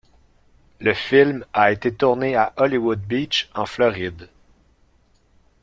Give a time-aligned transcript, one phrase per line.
[0.79, 4.29] Le film a été tourné à Hollywood Beach en Floride.